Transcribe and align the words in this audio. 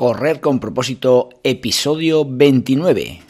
Correr 0.00 0.40
con 0.40 0.60
propósito, 0.60 1.28
episodio 1.44 2.24
29. 2.24 3.29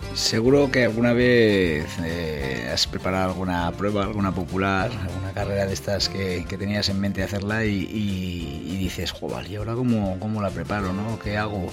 Seguro 0.13 0.71
que 0.71 0.83
alguna 0.83 1.13
vez 1.13 1.85
eh, 2.03 2.69
has 2.71 2.85
preparado 2.85 3.29
alguna 3.29 3.71
prueba, 3.71 4.03
alguna 4.03 4.33
popular, 4.33 4.91
alguna 4.91 5.31
carrera 5.33 5.65
de 5.65 5.73
estas 5.73 6.09
que, 6.09 6.45
tenías 6.59 6.89
en 6.89 6.99
mente 6.99 7.23
hacerla 7.23 7.63
y, 7.65 8.77
dices, 8.77 9.11
joder, 9.11 9.49
¿y 9.49 9.55
ahora 9.55 9.73
cómo, 9.73 10.19
cómo, 10.19 10.41
la 10.41 10.49
preparo? 10.49 10.91
¿no? 10.91 11.17
¿Qué 11.19 11.37
hago? 11.37 11.67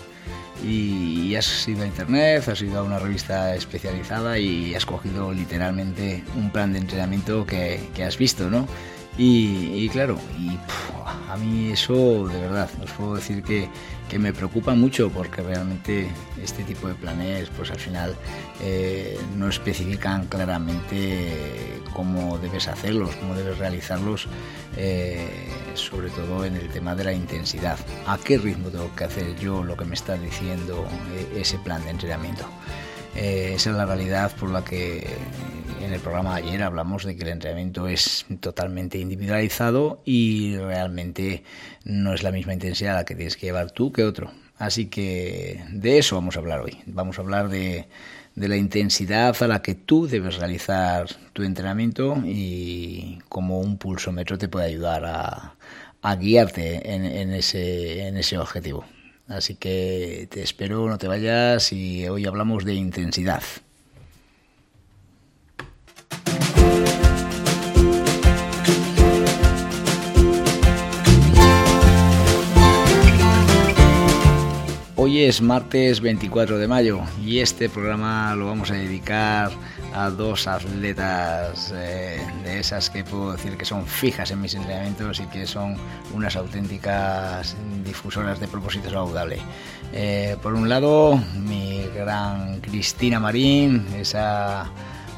Y, 0.64 1.34
has 1.34 1.66
ido 1.68 1.82
a 1.82 1.86
internet, 1.86 2.48
has 2.48 2.62
ido 2.62 2.78
a 2.78 2.82
una 2.82 2.98
revista 2.98 3.54
especializada 3.54 4.38
y 4.38 4.74
has 4.74 4.86
cogido 4.86 5.32
literalmente 5.32 6.24
un 6.36 6.50
plan 6.50 6.72
de 6.72 6.78
entrenamiento 6.78 7.44
que, 7.44 7.80
has 8.06 8.18
visto, 8.18 8.50
¿no? 8.50 8.66
Y, 9.18 9.88
claro, 9.88 10.16
y 10.38 10.56
a 11.28 11.36
mí 11.36 11.72
eso 11.72 12.28
de 12.28 12.40
verdad, 12.40 12.70
os 12.82 12.90
puedo 12.92 13.16
decir 13.16 13.42
que 13.42 13.68
que 14.08 14.18
me 14.18 14.32
preocupa 14.32 14.74
mucho 14.74 15.10
porque 15.10 15.42
realmente 15.42 16.08
este 16.42 16.64
tipo 16.64 16.88
de 16.88 16.94
planes 16.94 17.48
pues 17.56 17.70
al 17.70 17.78
final 17.78 18.16
eh, 18.62 19.18
no 19.36 19.48
especifican 19.48 20.26
claramente 20.26 21.80
cómo 21.92 22.38
debes 22.38 22.68
hacerlos, 22.68 23.14
cómo 23.16 23.34
debes 23.34 23.58
realizarlos, 23.58 24.26
eh, 24.76 25.28
sobre 25.74 26.10
todo 26.10 26.44
en 26.44 26.56
el 26.56 26.68
tema 26.68 26.94
de 26.94 27.04
la 27.04 27.12
intensidad. 27.12 27.78
¿A 28.06 28.18
qué 28.18 28.38
ritmo 28.38 28.70
tengo 28.70 28.94
que 28.96 29.04
hacer 29.04 29.36
yo 29.38 29.62
lo 29.62 29.76
que 29.76 29.84
me 29.84 29.94
está 29.94 30.16
diciendo 30.16 30.86
eh, 31.14 31.40
ese 31.40 31.58
plan 31.58 31.84
de 31.84 31.90
entrenamiento? 31.90 32.44
esa 33.14 33.70
es 33.70 33.76
la 33.76 33.84
realidad 33.84 34.30
por 34.36 34.50
la 34.50 34.62
que 34.62 35.04
en 35.88 35.94
el 35.94 36.00
programa 36.00 36.36
de 36.36 36.46
ayer 36.46 36.62
hablamos 36.62 37.04
de 37.04 37.16
que 37.16 37.22
el 37.22 37.30
entrenamiento 37.30 37.88
es 37.88 38.26
totalmente 38.40 38.98
individualizado 38.98 40.02
y 40.04 40.54
realmente 40.56 41.44
no 41.84 42.12
es 42.12 42.22
la 42.22 42.30
misma 42.30 42.52
intensidad 42.52 42.94
la 42.94 43.04
que 43.06 43.14
tienes 43.14 43.36
que 43.36 43.46
llevar 43.46 43.70
tú 43.70 43.90
que 43.90 44.04
otro. 44.04 44.30
Así 44.58 44.86
que 44.86 45.64
de 45.70 45.98
eso 45.98 46.16
vamos 46.16 46.36
a 46.36 46.40
hablar 46.40 46.60
hoy. 46.60 46.78
Vamos 46.84 47.18
a 47.18 47.22
hablar 47.22 47.48
de, 47.48 47.88
la 48.34 48.56
intensidad 48.56 49.34
a 49.42 49.48
la 49.48 49.62
que 49.62 49.74
tú 49.74 50.06
debes 50.06 50.36
realizar 50.36 51.06
tu 51.32 51.42
entrenamiento 51.42 52.18
y 52.22 53.18
cómo 53.30 53.60
un 53.60 53.78
pulsómetro 53.78 54.36
te 54.36 54.48
puede 54.48 54.66
ayudar 54.66 55.04
a, 55.06 55.54
guiarte 56.16 56.94
en, 56.94 57.32
ese, 57.32 58.06
en 58.06 58.18
ese 58.18 58.36
objetivo. 58.36 58.84
Así 59.26 59.54
que 59.54 60.28
te 60.30 60.42
espero, 60.42 60.86
no 60.86 60.98
te 60.98 61.08
vayas 61.08 61.72
y 61.72 62.06
hoy 62.08 62.26
hablamos 62.26 62.66
de 62.66 62.74
intensidad. 62.74 63.42
Hoy 75.08 75.24
es 75.24 75.40
martes 75.40 76.02
24 76.02 76.58
de 76.58 76.68
mayo 76.68 77.00
y 77.24 77.38
este 77.38 77.70
programa 77.70 78.34
lo 78.34 78.44
vamos 78.44 78.70
a 78.70 78.74
dedicar 78.74 79.50
a 79.94 80.10
dos 80.10 80.46
atletas 80.46 81.72
eh, 81.74 82.20
de 82.44 82.60
esas 82.60 82.90
que 82.90 83.04
puedo 83.04 83.32
decir 83.32 83.56
que 83.56 83.64
son 83.64 83.86
fijas 83.86 84.30
en 84.32 84.42
mis 84.42 84.54
entrenamientos 84.54 85.20
y 85.20 85.26
que 85.28 85.46
son 85.46 85.76
unas 86.12 86.36
auténticas 86.36 87.56
difusoras 87.86 88.38
de 88.38 88.48
propósito 88.48 88.90
saludable. 88.90 89.38
Eh, 89.94 90.36
por 90.42 90.52
un 90.52 90.68
lado, 90.68 91.18
mi 91.36 91.86
gran 91.96 92.60
Cristina 92.60 93.18
Marín, 93.18 93.86
esa 93.96 94.70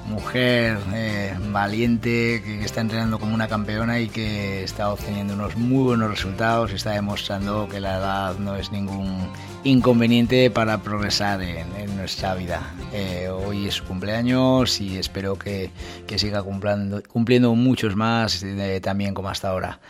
mujer 0.07 0.79
eh, 0.93 1.35
valiente 1.51 2.43
que 2.45 2.65
está 2.65 2.81
entrenando 2.81 3.19
como 3.19 3.35
una 3.35 3.49
campeona 3.49 4.01
y 4.01 4.09
que 4.09 4.65
está 4.65 4.91
obteniendo 4.91 5.35
unos 5.35 5.57
muy 5.57 5.85
buenos 5.85 6.11
resultados 6.11 6.73
y 6.73 6.75
está 6.75 6.93
demostrando 6.93 7.69
que 7.69 7.81
la 7.81 7.99
edad 7.99 8.39
no 8.39 8.57
es 8.57 8.73
ningún 8.73 9.29
inconveniente 9.65 10.51
para 10.51 10.79
progresar 10.79 11.43
en, 11.43 11.97
nuestra 11.97 12.35
vida. 12.35 12.73
Eh, 12.95 13.29
hoy 13.29 13.67
es 13.67 13.75
su 13.75 13.85
cumpleaños 13.85 14.81
y 14.81 14.97
espero 14.97 15.37
que, 15.37 15.71
siga 16.17 16.43
cumpliendo, 16.43 17.03
cumpliendo, 17.03 17.55
muchos 17.55 17.95
más 17.95 18.43
eh, 18.43 18.81
también 18.83 19.13
como 19.13 19.29
hasta 19.29 19.51
ahora. 19.51 19.81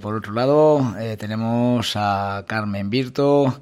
por 0.00 0.14
otro 0.14 0.32
lado, 0.34 0.94
tenemos 1.18 1.92
a 1.96 2.44
Carmen 2.46 2.90
Virto, 2.90 3.60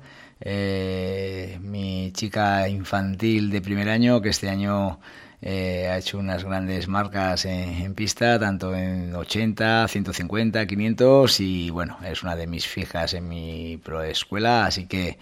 mi 1.61 2.11
chica 2.15 2.69
infantil 2.69 3.50
de 3.50 3.61
primer 3.61 3.88
año, 3.91 4.21
que 4.21 4.31
este 4.31 4.49
año 4.49 4.99
eh, 5.41 5.88
ha 5.88 5.99
hecho 5.99 6.19
unas 6.19 6.44
grandes 6.44 6.88
marcas 6.88 7.44
en, 7.44 7.94
pista, 7.94 8.38
tanto 8.38 8.75
en 8.75 9.15
80, 9.15 9.87
150, 9.87 10.66
500 10.66 11.41
y 11.41 11.71
bueno, 11.71 11.97
es 12.04 12.22
una 12.22 12.34
de 12.34 12.47
mis 12.47 12.66
fijas 12.66 13.15
en 13.15 13.28
mi 13.28 13.78
proescuela, 13.82 14.66
así 14.66 14.87
que 14.87 15.19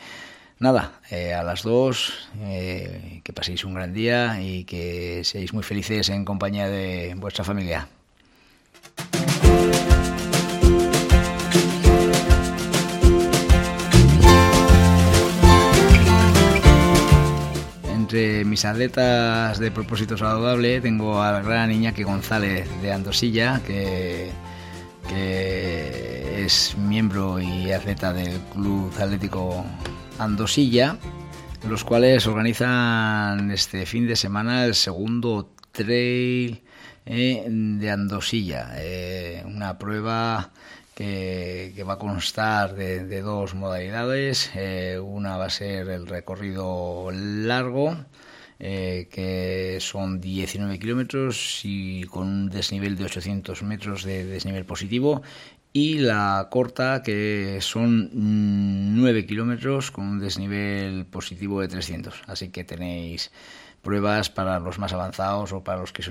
nada, 0.59 1.01
eh, 1.11 1.35
a 1.35 1.43
las 1.43 1.63
dos, 1.63 2.29
eh, 2.41 3.21
que 3.25 3.33
paséis 3.33 3.65
un 3.65 3.75
gran 3.75 3.93
día 3.93 4.41
y 4.41 4.65
que 4.65 5.23
seáis 5.25 5.53
muy 5.53 5.63
felices 5.63 6.09
en 6.09 6.25
compañía 6.25 6.69
de 6.69 7.15
vuestra 7.17 7.45
familia. 7.45 7.89
Entre 18.07 18.45
mis 18.45 18.65
atletas 18.65 19.59
de 19.59 19.73
propósito 19.73 20.17
saludable 20.17 20.81
tengo 20.81 21.21
a 21.21 21.33
la 21.33 21.41
gran 21.43 21.73
Iñaki 21.73 22.05
González 22.05 22.69
de 22.81 22.93
Andosilla, 22.93 23.61
que, 23.67 24.31
es 25.13 26.77
miembro 26.79 27.41
y 27.41 27.73
atleta 27.73 28.13
del 28.13 28.39
Club 28.53 28.93
Atlético 29.01 29.65
Andosilla, 30.21 30.99
los 31.69 31.83
cuales 31.83 32.29
organizan 32.29 33.51
este 33.51 33.87
fin 33.87 34.07
de 34.07 34.15
semana 34.15 34.67
el 34.67 34.77
segundo 34.77 35.51
trail 35.73 36.63
eh, 37.07 37.45
de 37.49 37.91
Andosilla, 37.91 38.71
eh, 38.77 39.43
una 39.45 39.77
prueba 39.79 40.53
que, 40.97 41.85
va 41.87 41.95
a 41.95 41.99
constar 41.99 42.75
de, 42.75 43.21
dos 43.21 43.55
modalidades. 43.55 44.51
Eh, 44.55 44.99
una 44.99 45.37
va 45.37 45.47
a 45.47 45.51
ser 45.51 45.89
el 45.91 46.07
recorrido 46.07 47.11
largo, 47.13 47.95
eh, 48.59 49.07
que 49.13 49.77
son 49.81 50.21
19 50.23 50.79
kilómetros 50.79 51.61
y 51.65 52.05
con 52.05 52.27
un 52.27 52.49
desnivel 52.49 52.97
de 52.97 53.05
800 53.05 53.63
metros 53.63 54.05
de 54.05 54.25
desnivel 54.25 54.65
positivo. 54.65 55.23
Y 55.79 55.99
la 55.99 56.49
corta, 56.51 57.03
que 57.03 57.59
son 57.61 58.09
9 58.15 59.27
kilómetros 59.27 59.91
con 59.91 60.07
un 60.07 60.19
desnivel 60.19 61.05
positivo 61.05 61.61
de 61.61 61.69
300. 61.69 62.23
Así 62.29 62.49
que 62.49 62.65
tenéis 62.65 63.31
pruebas 63.83 64.31
para 64.31 64.59
los 64.59 64.79
más 64.79 64.95
avanzados 64.95 65.53
o 65.53 65.63
para 65.63 65.81
los 65.81 65.93
que, 65.93 66.03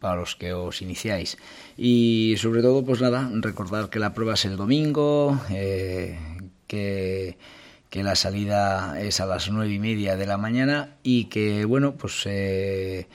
para 0.00 0.16
los 0.16 0.34
que 0.34 0.52
os 0.54 0.82
iniciáis. 0.82 1.38
Y 1.76 2.34
sobre 2.36 2.62
todo, 2.62 2.84
pues 2.84 3.00
nada, 3.00 3.30
recordar 3.32 3.90
que 3.90 4.00
la 4.00 4.12
prueba 4.12 4.34
es 4.34 4.44
el 4.44 4.56
domingo, 4.56 5.40
eh, 5.50 6.18
que, 6.66 7.38
que, 7.90 8.02
la 8.02 8.16
salida 8.16 9.00
es 9.00 9.20
a 9.20 9.26
las 9.26 9.48
nueve 9.52 9.72
y 9.72 9.78
media 9.78 10.16
de 10.16 10.26
la 10.26 10.36
mañana 10.36 10.96
y 11.04 11.26
que, 11.26 11.64
bueno, 11.64 11.94
pues... 11.94 12.22
Eh, 12.26 13.06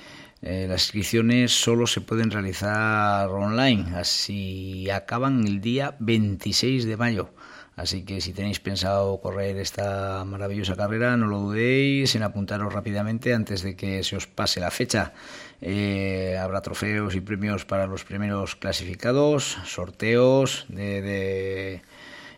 eh, 0.42 0.68
las 0.70 0.84
inscripciones 0.84 1.52
solo 1.52 1.88
se 1.88 2.02
pueden 2.02 2.32
realizar 2.32 3.30
online, 3.30 3.96
así 3.96 4.90
acaban 4.90 5.46
el 5.48 5.62
día 5.62 5.96
26 6.00 6.86
de 6.86 6.98
mayo. 6.98 7.30
Así 7.76 8.04
que 8.04 8.22
si 8.22 8.34
tenéis 8.34 8.60
pensado 8.60 9.22
correr 9.22 9.56
esta 9.58 10.26
maravillosa 10.26 10.76
carrera, 10.76 11.16
no 11.16 11.28
lo 11.28 11.38
dudéis 11.38 12.16
en 12.16 12.24
apuntaros 12.24 12.74
rápidamente 12.74 13.36
antes 13.36 13.62
de 13.62 13.76
que 13.76 14.04
se 14.04 14.16
os 14.16 14.26
pase 14.26 14.60
la 14.60 14.72
fecha. 14.72 15.14
Eh, 15.62 16.38
habrá 16.42 16.62
trofeos 16.62 17.14
y 17.14 17.22
premios 17.22 17.66
para 17.66 17.86
los 17.86 18.04
primeros 18.04 18.56
clasificados, 18.56 19.60
sorteos 19.66 20.66
de, 20.70 21.84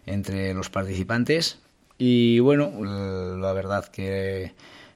entre 0.05 0.53
los 0.53 0.69
participantes. 0.69 1.59
Y 1.97 2.39
bueno, 2.39 2.71
la 3.37 3.53
verdad 3.53 3.85
que 3.85 4.53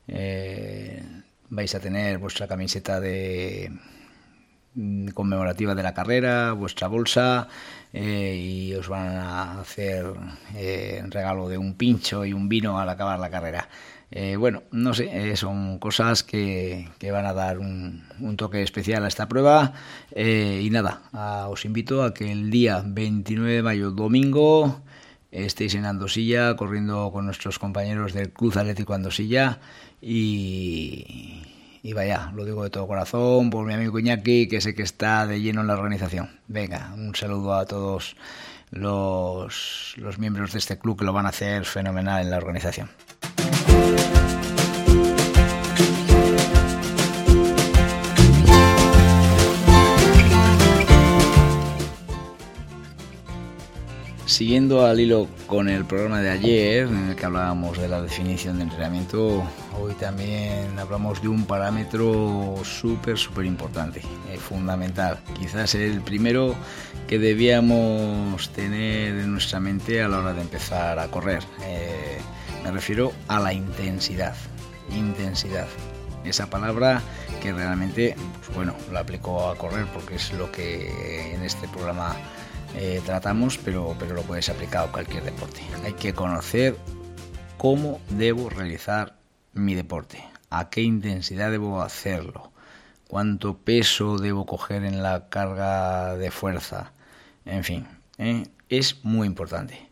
eh, 0.09 1.22
vais 1.53 1.73
a 1.75 1.79
tener 1.79 2.17
vuestra 2.17 2.47
camiseta 2.47 2.99
de 2.99 3.71
mm, 4.73 5.09
conmemorativa 5.09 5.75
de 5.75 5.83
la 5.83 5.93
carrera, 5.93 6.53
vuestra 6.53 6.87
bolsa, 6.87 7.47
eh, 7.93 8.35
y 8.35 8.73
os 8.73 8.89
van 8.89 9.15
a 9.15 9.61
hacer 9.61 10.05
eh, 10.55 11.03
regalo 11.09 11.47
de 11.47 11.57
un 11.57 11.75
pincho 11.75 12.25
y 12.25 12.33
un 12.33 12.49
vino 12.49 12.79
al 12.79 12.89
acabar 12.89 13.19
la 13.19 13.29
carrera. 13.29 13.69
Eh, 14.09 14.35
bueno, 14.35 14.63
no 14.71 14.93
sé, 14.93 15.35
son 15.37 15.79
cosas 15.79 16.23
que, 16.23 16.87
van 17.11 17.25
a 17.25 17.33
dar 17.33 17.57
un, 17.57 18.03
toque 18.37 18.61
especial 18.61 19.05
a 19.05 19.07
esta 19.07 19.27
prueba. 19.27 19.73
y 20.15 20.69
nada, 20.69 21.01
os 21.49 21.65
invito 21.65 22.03
a 22.03 22.13
que 22.13 22.31
el 22.31 22.51
día 22.51 22.83
29 22.85 23.53
de 23.53 23.63
mayo, 23.63 23.91
domingo, 23.91 24.83
estéis 25.33 25.73
en 25.73 25.85
Andosilla, 25.85 26.55
corriendo 26.55 27.11
con 27.11 27.25
nuestros 27.25 27.57
compañeros 27.57 28.13
del 28.13 28.31
Club 28.31 28.57
Atlético 28.57 28.93
Andosilla 28.93 29.59
y, 29.99 31.41
vaya, 31.93 32.31
lo 32.35 32.45
digo 32.45 32.63
de 32.63 32.69
todo 32.69 32.87
corazón 32.87 33.49
por 33.49 33.65
mi 33.65 33.73
amigo 33.73 33.97
Iñaki, 33.97 34.47
que 34.47 34.61
sé 34.61 34.75
que 34.75 34.83
está 34.83 35.25
de 35.25 35.41
lleno 35.41 35.61
en 35.61 35.67
la 35.67 35.73
organización. 35.73 36.29
Venga, 36.47 36.93
un 36.95 37.15
saludo 37.15 37.55
a 37.55 37.65
todos 37.65 38.15
los, 38.69 39.95
los 39.97 40.19
miembros 40.19 40.53
de 40.53 40.59
este 40.59 40.77
club 40.77 40.99
que 40.99 41.05
lo 41.05 41.13
van 41.13 41.25
a 41.25 41.29
hacer 41.29 41.65
fenomenal 41.65 42.21
en 42.21 42.29
la 42.29 42.37
organización. 42.37 42.89
Siguiendo 54.25 54.85
al 54.85 55.01
hilo 55.01 55.27
con 55.47 55.67
el 55.67 55.83
programa 55.83 56.21
de 56.21 56.29
ayer, 56.29 56.87
en 56.87 57.09
el 57.09 57.15
que 57.15 57.25
hablábamos 57.25 57.77
de 57.77 57.89
la 57.89 58.01
definición 58.01 58.57
de 58.57 58.63
entrenamiento, 58.63 59.43
hoy 59.77 59.93
también 59.95 60.79
hablamos 60.79 61.21
de 61.21 61.27
un 61.27 61.45
parámetro 61.45 62.55
súper, 62.63 63.17
súper 63.17 63.45
importante, 63.45 64.01
eh, 64.31 64.37
fundamental. 64.37 65.19
Quizás 65.37 65.75
el 65.75 66.01
primero 66.01 66.55
que 67.05 67.19
debíamos 67.19 68.49
tener 68.53 69.17
en 69.17 69.31
nuestra 69.33 69.59
mente 69.59 70.01
a 70.01 70.07
la 70.07 70.19
hora 70.19 70.33
de 70.33 70.41
empezar 70.41 70.99
a 70.99 71.09
correr. 71.09 71.43
Eh, 71.65 72.17
me 72.63 72.71
refiero 72.71 73.11
a 73.27 73.41
la 73.41 73.53
intensidad. 73.53 74.35
Intensidad. 74.95 75.67
Esa 76.23 76.49
palabra 76.49 77.01
que 77.41 77.51
realmente, 77.51 78.15
pues 78.39 78.55
bueno, 78.55 78.73
la 78.93 79.01
aplico 79.01 79.49
a 79.49 79.57
correr 79.57 79.85
porque 79.93 80.15
es 80.15 80.31
lo 80.31 80.49
que 80.49 81.35
en 81.35 81.43
este 81.43 81.67
programa 81.67 82.15
eh, 82.75 83.01
tratamos, 83.05 83.57
pero, 83.57 83.95
pero 83.99 84.15
lo 84.15 84.23
puedes 84.23 84.49
aplicar 84.49 84.87
a 84.87 84.91
cualquier 84.91 85.23
deporte. 85.23 85.61
Hay 85.83 85.93
que 85.93 86.13
conocer 86.13 86.75
cómo 87.57 88.01
debo 88.09 88.49
realizar 88.49 89.15
mi 89.53 89.75
deporte, 89.75 90.23
a 90.49 90.69
qué 90.69 90.81
intensidad 90.81 91.51
debo 91.51 91.81
hacerlo, 91.81 92.51
cuánto 93.07 93.57
peso 93.57 94.17
debo 94.17 94.45
coger 94.45 94.83
en 94.83 95.03
la 95.03 95.29
carga 95.29 96.15
de 96.15 96.31
fuerza, 96.31 96.91
en 97.45 97.63
fin, 97.63 97.87
¿eh? 98.17 98.47
es 98.69 99.03
muy 99.03 99.27
importante. 99.27 99.89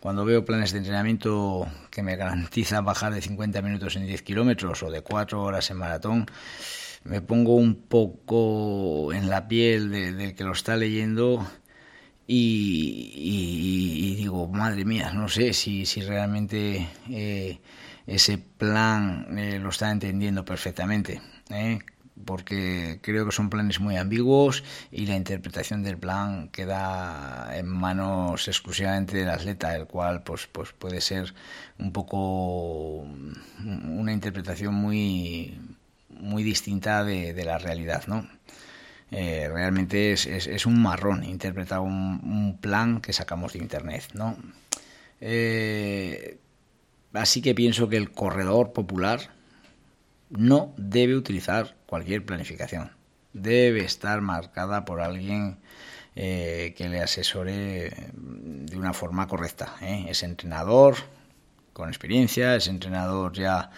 Cuando 0.00 0.24
veo 0.24 0.44
planes 0.44 0.72
de 0.72 0.78
entrenamiento 0.78 1.66
que 1.90 2.02
me 2.02 2.16
garantizan 2.16 2.84
bajar 2.86 3.14
de 3.14 3.22
50 3.22 3.62
minutos 3.62 3.96
en 3.96 4.06
10 4.06 4.22
kilómetros 4.22 4.82
o 4.82 4.90
de 4.90 5.02
4 5.02 5.42
horas 5.42 5.70
en 5.70 5.76
maratón, 5.78 6.26
me 7.04 7.20
pongo 7.20 7.54
un 7.56 7.74
poco 7.74 9.12
en 9.12 9.28
la 9.28 9.46
piel 9.46 9.90
del 9.90 10.34
que 10.34 10.44
lo 10.44 10.52
está 10.52 10.76
leyendo 10.76 11.46
y, 12.26 14.14
digo, 14.16 14.48
madre 14.48 14.84
mía, 14.84 15.12
no 15.12 15.28
sé 15.28 15.52
si, 15.52 15.86
si 15.86 16.00
realmente 16.00 16.88
eh, 17.10 17.60
ese 18.06 18.38
plan 18.38 19.38
eh, 19.38 19.58
lo 19.58 19.70
está 19.70 19.90
entendiendo 19.90 20.44
perfectamente, 20.44 21.20
¿eh? 21.50 21.80
porque 22.24 23.00
creo 23.02 23.26
que 23.26 23.32
son 23.32 23.50
planes 23.50 23.80
muy 23.80 23.96
ambiguos 23.96 24.62
y 24.90 25.06
la 25.06 25.16
interpretación 25.16 25.82
del 25.82 25.98
plan 25.98 26.48
queda 26.48 27.50
en 27.56 27.66
manos 27.66 28.46
exclusivamente 28.48 29.16
del 29.16 29.30
atleta, 29.30 29.74
el 29.76 29.86
cual 29.86 30.22
pues, 30.22 30.46
pues 30.46 30.72
puede 30.72 31.00
ser 31.00 31.34
un 31.78 31.92
poco 31.92 33.00
una 33.64 34.12
interpretación 34.12 34.74
muy, 34.74 35.58
muy 36.08 36.42
distinta 36.42 37.04
de, 37.04 37.34
de 37.34 37.44
la 37.44 37.58
realidad, 37.58 38.04
¿no? 38.06 38.26
Eh, 39.16 39.48
realmente 39.48 40.10
es, 40.12 40.66
un 40.66 40.82
marrón 40.82 41.22
interpretar 41.22 41.78
un, 41.78 42.58
plan 42.60 43.00
que 43.00 43.12
sacamos 43.12 43.52
de 43.52 43.60
internet, 43.60 44.08
¿no? 44.12 44.36
Eh, 45.20 46.38
así 47.12 47.40
que 47.40 47.54
pienso 47.54 47.88
que 47.88 47.96
el 47.96 48.10
corredor 48.10 48.72
popular 48.72 49.30
no 50.30 50.74
debe 50.76 51.14
utilizar 51.14 51.76
cualquier 51.86 52.26
planificación. 52.26 52.90
Debe 53.32 53.84
estar 53.84 54.20
marcada 54.20 54.84
por 54.84 55.00
alguien 55.00 55.58
eh, 56.16 56.74
que 56.76 56.88
le 56.88 57.00
asesore 57.00 57.92
de 58.14 58.76
una 58.76 58.94
forma 58.94 59.28
correcta. 59.28 59.76
Es 59.80 60.24
entrenador 60.24 60.96
con 61.72 61.88
experiencia, 61.88 62.56
es 62.56 62.66
entrenador 62.66 63.32
ya 63.32 63.70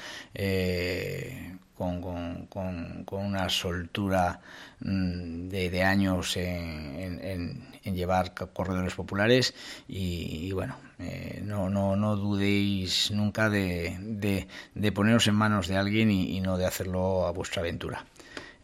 con, 1.77 2.47
con, 2.47 3.05
una 3.11 3.49
soltura 3.49 4.41
mm, 4.81 5.49
de, 5.49 5.83
años 5.83 6.37
en, 6.37 7.67
llevar 7.85 8.35
corredores 8.35 8.95
populares 8.95 9.55
y, 9.87 10.51
bueno, 10.53 10.77
eh, 10.99 11.41
no, 11.45 11.71
no, 11.71 11.95
no 11.97 12.17
dudéis 12.17 13.11
nunca 13.13 13.49
de, 13.49 14.47
de, 14.75 14.93
poneros 14.93 15.27
en 15.29 15.35
manos 15.35 15.69
de 15.69 15.77
alguien 15.77 16.11
y, 16.11 16.41
no 16.41 16.57
de 16.59 16.67
hacerlo 16.67 17.27
a 17.27 17.31
vuestra 17.31 17.61
aventura. 17.61 18.05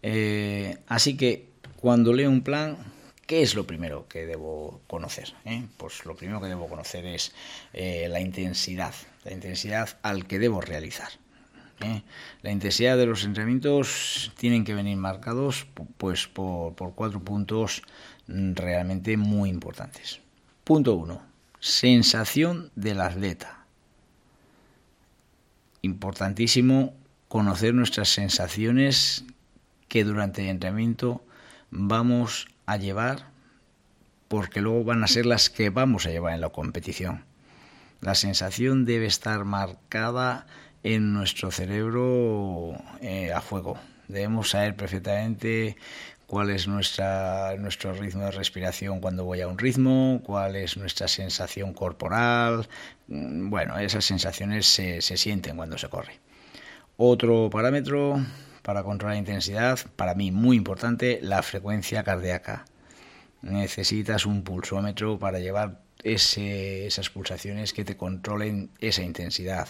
Eh, 0.02 0.78
así 0.88 1.16
que 1.16 1.50
cuando 1.76 2.12
leo 2.12 2.30
un 2.30 2.42
plan, 2.42 2.78
¿qué 3.26 3.42
es 3.42 3.54
lo 3.54 3.66
primero 3.66 4.08
que 4.08 4.26
debo 4.26 4.80
conocer? 4.88 5.34
Eh? 5.44 5.64
Pues 5.76 6.04
lo 6.04 6.16
primero 6.16 6.40
que 6.40 6.48
debo 6.48 6.68
conocer 6.68 7.06
es 7.06 7.32
la 7.72 8.20
intensidad, 8.20 8.94
la 9.24 9.32
intensidad 9.32 9.98
al 10.02 10.26
que 10.26 10.38
debo 10.38 10.60
realizar. 10.60 11.21
¿Eh? 11.82 12.02
La 12.42 12.50
intensidad 12.50 12.96
de 12.96 13.06
los 13.06 13.24
entrenamientos 13.24 14.32
tienen 14.36 14.64
que 14.64 14.74
venir 14.74 14.96
marcados 14.96 15.66
pues, 15.96 16.26
por, 16.26 16.74
cuatro 16.94 17.20
puntos 17.20 17.82
realmente 18.26 19.16
muy 19.16 19.50
importantes. 19.50 20.20
Punto 20.64 20.94
uno, 20.94 21.22
sensación 21.60 22.70
del 22.74 23.00
atleta. 23.00 23.64
Importantísimo 25.82 26.94
conocer 27.28 27.74
nuestras 27.74 28.08
sensaciones 28.08 29.24
que 29.88 30.04
durante 30.04 30.42
el 30.42 30.50
entrenamiento 30.50 31.24
vamos 31.70 32.46
a 32.66 32.76
llevar 32.76 33.30
porque 34.28 34.60
luego 34.60 34.84
van 34.84 35.04
a 35.04 35.08
ser 35.08 35.26
las 35.26 35.50
que 35.50 35.68
vamos 35.68 36.06
a 36.06 36.10
llevar 36.10 36.34
en 36.34 36.40
la 36.40 36.48
competición. 36.48 37.24
La 38.00 38.14
sensación 38.14 38.84
debe 38.84 39.06
estar 39.06 39.44
marcada 39.44 40.46
en 40.82 41.12
nuestro 41.12 41.50
cerebro 41.50 42.74
eh, 43.00 43.32
a 43.32 43.40
fuego. 43.40 43.78
Debemos 44.08 44.50
saber 44.50 44.76
perfectamente 44.76 45.76
cuál 46.26 46.50
es 46.50 46.66
nuestra, 46.66 47.54
nuestro 47.58 47.92
ritmo 47.92 48.24
de 48.24 48.30
respiración 48.30 49.00
cuando 49.00 49.24
voy 49.24 49.40
a 49.40 49.48
un 49.48 49.58
ritmo, 49.58 50.20
cuál 50.24 50.56
es 50.56 50.76
nuestra 50.76 51.08
sensación 51.08 51.74
corporal. 51.74 52.68
Mm, 53.08 53.50
bueno, 53.50 53.78
esas 53.78 54.04
sensaciones 54.04 54.66
se, 54.66 55.02
se 55.02 55.16
sienten 55.16 55.56
cuando 55.56 55.78
se 55.78 55.88
corre. 55.88 56.20
Otro 56.96 57.50
parámetro 57.50 58.24
para 58.62 58.82
controlar 58.82 59.16
la 59.16 59.20
intensidad, 59.20 59.78
para 59.96 60.14
mí 60.14 60.30
muy 60.30 60.56
importante, 60.56 61.18
la 61.22 61.42
frecuencia 61.42 62.02
cardíaca. 62.02 62.64
Necesitas 63.42 64.24
un 64.24 64.42
pulsómetro 64.42 65.18
para 65.18 65.40
llevar 65.40 65.80
ese, 66.02 66.86
esas 66.86 67.10
pulsaciones 67.10 67.72
que 67.72 67.84
te 67.84 67.96
controlen 67.96 68.70
esa 68.78 69.02
intensidad. 69.02 69.68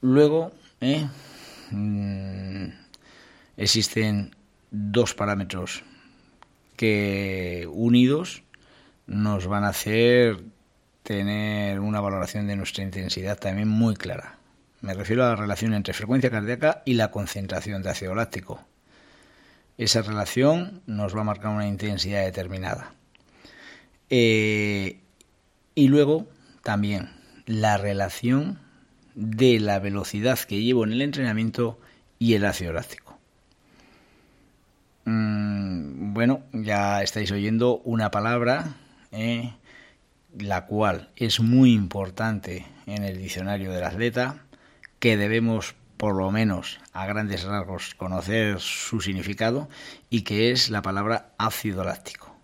Luego, 0.00 0.52
¿eh? 0.80 1.06
mm, 1.70 2.66
existen 3.56 4.34
dos 4.70 5.14
parámetros 5.14 5.82
que 6.76 7.68
unidos 7.70 8.42
nos 9.06 9.46
van 9.46 9.64
a 9.64 9.68
hacer 9.68 10.42
tener 11.02 11.80
una 11.80 12.00
valoración 12.00 12.46
de 12.46 12.56
nuestra 12.56 12.84
intensidad 12.84 13.38
también 13.38 13.68
muy 13.68 13.94
clara. 13.94 14.38
Me 14.80 14.94
refiero 14.94 15.24
a 15.24 15.30
la 15.30 15.36
relación 15.36 15.74
entre 15.74 15.92
frecuencia 15.92 16.30
cardíaca 16.30 16.82
y 16.86 16.94
la 16.94 17.10
concentración 17.10 17.82
de 17.82 17.90
ácido 17.90 18.14
láctico. 18.14 18.64
Esa 19.76 20.00
relación 20.02 20.82
nos 20.86 21.14
va 21.14 21.20
a 21.20 21.24
marcar 21.24 21.50
una 21.50 21.66
intensidad 21.66 22.24
determinada. 22.24 22.94
Eh, 24.08 25.00
y 25.74 25.88
luego 25.88 26.26
también 26.62 27.10
la 27.46 27.76
relación 27.76 28.58
de 29.14 29.60
la 29.60 29.78
velocidad 29.78 30.38
que 30.38 30.62
llevo 30.62 30.84
en 30.84 30.92
el 30.92 31.02
entrenamiento 31.02 31.78
y 32.18 32.34
el 32.34 32.44
ácido 32.44 32.72
láctico. 32.72 33.18
Mm, 35.04 36.12
bueno, 36.12 36.42
ya 36.52 37.02
estáis 37.02 37.30
oyendo 37.32 37.78
una 37.84 38.10
palabra, 38.10 38.76
eh, 39.12 39.52
la 40.38 40.66
cual 40.66 41.10
es 41.16 41.40
muy 41.40 41.72
importante 41.72 42.66
en 42.86 43.04
el 43.04 43.18
diccionario 43.18 43.72
del 43.72 43.84
atleta, 43.84 44.44
que 44.98 45.16
debemos 45.16 45.74
por 45.96 46.14
lo 46.14 46.30
menos 46.30 46.78
a 46.92 47.06
grandes 47.06 47.44
rasgos, 47.44 47.94
conocer 47.94 48.60
su 48.60 49.00
significado 49.00 49.68
y 50.08 50.22
que 50.22 50.50
es 50.50 50.70
la 50.70 50.82
palabra 50.82 51.32
ácido 51.36 51.84
láctico. 51.84 52.34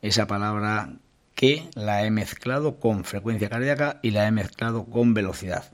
Esa 0.00 0.26
palabra 0.26 0.94
que 1.34 1.68
la 1.74 2.04
he 2.04 2.10
mezclado 2.10 2.80
con 2.80 3.04
frecuencia 3.04 3.50
cardíaca 3.50 3.98
y 4.02 4.12
la 4.12 4.26
he 4.26 4.30
mezclado 4.30 4.84
con 4.84 5.12
velocidad. 5.12 5.72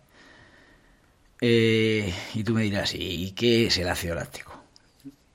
Eh, 1.40 2.12
y 2.34 2.44
tú 2.44 2.54
me 2.54 2.62
dirás, 2.62 2.94
¿y 2.94 3.32
qué 3.32 3.66
es 3.66 3.78
el 3.78 3.88
ácido 3.88 4.14
láctico? 4.14 4.52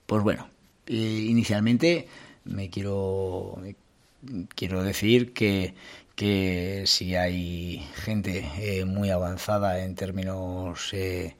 Pues 0.05 0.23
bueno, 0.23 0.49
eh, 0.87 1.25
inicialmente 1.27 2.07
me 2.45 2.69
quiero, 2.69 3.61
quiero 4.55 4.83
decir 4.83 5.33
que 5.33 5.73
que 6.21 6.83
si 6.85 7.15
hay 7.15 7.79
gente 7.95 8.47
eh, 8.59 8.85
muy 8.85 9.09
avanzada 9.09 9.83
en 9.83 9.95
términos 9.95 10.93
eh, 10.93 11.35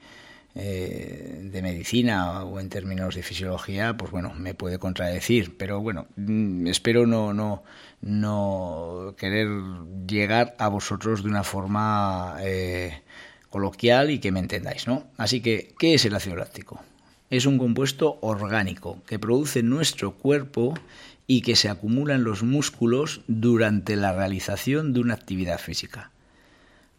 eh, 0.56 1.50
de 1.51 1.62
medicina 1.62 2.44
o 2.44 2.60
en 2.60 2.70
términos 2.70 3.13
de 3.13 3.22
fisiología, 3.22 3.96
pues 3.96 4.10
bueno, 4.10 4.34
me 4.34 4.56
puede 4.56 4.80
contradecir. 4.80 5.56
Pero 5.58 5.82
bueno, 5.82 6.08
mm, 6.15 6.65
espero 6.65 7.06
no, 7.06 7.32
no, 7.32 7.63
no 8.01 9.13
querer 9.18 9.50
llegar 10.08 10.56
a 10.58 10.68
vosotros 10.68 11.22
de 11.22 11.30
una 11.30 11.44
forma 11.44 12.38
coloquial 13.51 14.10
y 14.10 14.20
que 14.20 14.31
me 14.31 14.39
entendáis, 14.39 14.88
¿no? 14.88 15.03
Así 15.17 15.41
que, 15.41 15.75
¿qué 15.77 15.93
es 15.93 16.05
el 16.05 16.15
ácido 16.15 16.38
láctico? 16.38 16.81
Es 17.29 17.46
un 17.46 17.60
compuesto 17.60 18.17
orgánico 18.22 19.03
que 19.05 19.20
produce 19.20 19.62
nuestro 19.62 20.13
cuerpo 20.13 20.74
y 21.27 21.41
que 21.41 21.55
se 21.55 21.70
acumula 21.70 22.15
en 22.15 22.24
los 22.24 22.43
músculos 22.43 23.22
durante 23.27 23.96
la 23.96 24.13
realización 24.13 24.93
de 24.93 25.01
una 25.01 25.13
actividad 25.13 25.60
física. 25.60 26.12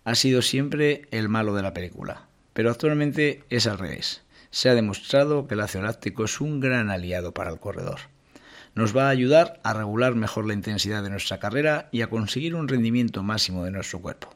Ha 0.04 0.14
sido 0.14 0.42
siempre 0.42 1.08
el 1.10 1.28
malo 1.28 1.54
de 1.54 1.62
la 1.62 1.74
película, 1.74 2.26
pero 2.52 2.70
actualmente 2.70 3.44
es 3.50 3.66
al 3.66 3.78
revés. 3.78 4.22
Se 4.50 4.68
ha 4.68 4.74
demostrado 4.74 5.46
que 5.46 5.54
el 5.54 5.60
ácido 5.60 5.84
láctico 5.84 6.24
es 6.24 6.40
un 6.40 6.60
gran 6.60 6.90
aliado 6.90 7.32
para 7.32 7.50
el 7.50 7.58
corredor. 7.58 8.00
Nos 8.74 8.96
va 8.96 9.06
a 9.06 9.10
ayudar 9.10 9.60
a 9.64 9.72
regular 9.72 10.14
mejor 10.14 10.46
la 10.46 10.54
intensidad 10.54 11.02
de 11.02 11.10
nuestra 11.10 11.38
carrera 11.38 11.88
y 11.92 12.02
a 12.02 12.10
conseguir 12.10 12.54
un 12.54 12.68
rendimiento 12.68 13.22
máximo 13.22 13.64
de 13.64 13.70
nuestro 13.70 14.00
cuerpo. 14.00 14.34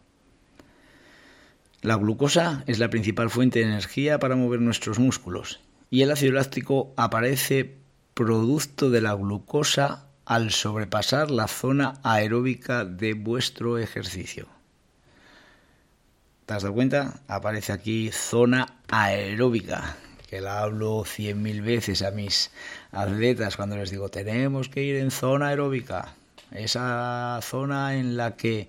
La 1.82 1.96
glucosa 1.96 2.64
es 2.66 2.78
la 2.78 2.90
principal 2.90 3.30
fuente 3.30 3.58
de 3.58 3.66
energía 3.66 4.18
para 4.18 4.36
mover 4.36 4.60
nuestros 4.60 4.98
músculos 4.98 5.60
y 5.90 6.02
el 6.02 6.10
ácido 6.10 6.32
láctico 6.32 6.92
aparece 6.96 7.76
producto 8.14 8.90
de 8.90 9.00
la 9.00 9.14
glucosa 9.14 10.06
al 10.24 10.50
sobrepasar 10.50 11.30
la 11.30 11.46
zona 11.46 12.00
aeróbica 12.02 12.84
de 12.84 13.14
vuestro 13.14 13.78
ejercicio. 13.78 14.48
¿Te 16.46 16.54
has 16.54 16.62
dado 16.62 16.74
cuenta? 16.74 17.20
Aparece 17.28 17.72
aquí 17.72 18.10
zona 18.12 18.78
aeróbica, 18.88 19.96
que 20.28 20.40
la 20.40 20.60
hablo 20.60 21.04
cien 21.04 21.42
mil 21.42 21.62
veces 21.62 22.02
a 22.02 22.10
mis 22.10 22.50
atletas 22.90 23.56
cuando 23.56 23.76
les 23.76 23.90
digo 23.90 24.08
tenemos 24.08 24.68
que 24.68 24.82
ir 24.82 24.96
en 24.96 25.10
zona 25.10 25.48
aeróbica, 25.48 26.14
esa 26.52 27.38
zona 27.42 27.96
en 27.96 28.16
la 28.16 28.36
que 28.36 28.68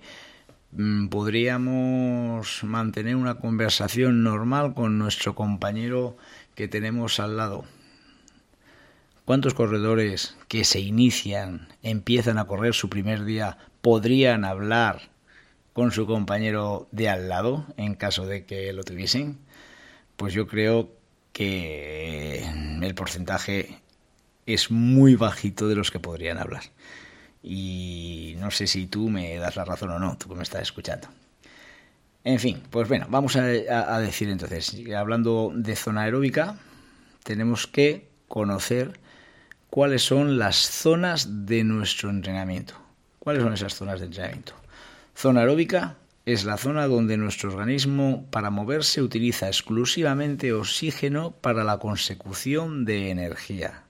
podríamos 1.10 2.62
mantener 2.64 3.16
una 3.16 3.36
conversación 3.36 4.22
normal 4.22 4.74
con 4.74 4.98
nuestro 4.98 5.34
compañero 5.34 6.16
que 6.54 6.68
tenemos 6.68 7.20
al 7.20 7.36
lado 7.36 7.64
¿Cuántos 9.28 9.52
corredores 9.52 10.38
que 10.48 10.64
se 10.64 10.80
inician, 10.80 11.68
empiezan 11.82 12.38
a 12.38 12.46
correr 12.46 12.72
su 12.72 12.88
primer 12.88 13.26
día, 13.26 13.58
podrían 13.82 14.46
hablar 14.46 15.10
con 15.74 15.92
su 15.92 16.06
compañero 16.06 16.88
de 16.92 17.10
al 17.10 17.28
lado 17.28 17.66
en 17.76 17.94
caso 17.94 18.24
de 18.24 18.46
que 18.46 18.72
lo 18.72 18.84
tuviesen? 18.84 19.38
Pues 20.16 20.32
yo 20.32 20.46
creo 20.46 20.94
que 21.34 22.42
el 22.80 22.94
porcentaje 22.94 23.82
es 24.46 24.70
muy 24.70 25.14
bajito 25.14 25.68
de 25.68 25.74
los 25.74 25.90
que 25.90 26.00
podrían 26.00 26.38
hablar. 26.38 26.62
Y 27.42 28.34
no 28.38 28.50
sé 28.50 28.66
si 28.66 28.86
tú 28.86 29.08
me 29.08 29.36
das 29.36 29.56
la 29.56 29.64
razón 29.64 29.90
o 29.90 29.98
no, 29.98 30.16
tú 30.16 30.28
que 30.28 30.34
me 30.34 30.42
estás 30.42 30.62
escuchando. 30.62 31.08
En 32.24 32.38
fin, 32.38 32.62
pues 32.70 32.88
bueno, 32.88 33.06
vamos 33.08 33.36
a, 33.36 33.42
a 33.42 34.00
decir 34.00 34.28
entonces, 34.28 34.76
hablando 34.96 35.52
de 35.54 35.76
zona 35.76 36.02
aeróbica, 36.02 36.58
tenemos 37.22 37.66
que 37.66 38.08
conocer 38.26 38.98
cuáles 39.70 40.02
son 40.02 40.38
las 40.38 40.56
zonas 40.56 41.46
de 41.46 41.64
nuestro 41.64 42.10
entrenamiento. 42.10 42.74
¿Cuáles 43.18 43.42
son 43.42 43.52
esas 43.52 43.74
zonas 43.74 44.00
de 44.00 44.06
entrenamiento? 44.06 44.54
Zona 45.14 45.40
aeróbica 45.40 45.96
es 46.24 46.44
la 46.44 46.58
zona 46.58 46.86
donde 46.86 47.16
nuestro 47.16 47.50
organismo 47.50 48.26
para 48.30 48.50
moverse 48.50 49.00
utiliza 49.00 49.48
exclusivamente 49.48 50.52
oxígeno 50.52 51.30
para 51.32 51.64
la 51.64 51.78
consecución 51.78 52.84
de 52.84 53.10
energía. 53.10 53.84